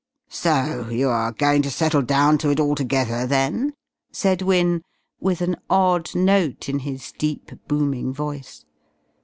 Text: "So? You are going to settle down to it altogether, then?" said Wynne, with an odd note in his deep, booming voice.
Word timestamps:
"So? 0.31 0.89
You 0.89 1.09
are 1.09 1.31
going 1.31 1.61
to 1.61 1.69
settle 1.69 2.01
down 2.01 2.39
to 2.39 2.49
it 2.49 2.59
altogether, 2.59 3.27
then?" 3.27 3.75
said 4.11 4.41
Wynne, 4.41 4.81
with 5.19 5.41
an 5.41 5.57
odd 5.69 6.15
note 6.15 6.67
in 6.67 6.79
his 6.79 7.11
deep, 7.11 7.51
booming 7.67 8.11
voice. 8.11 8.65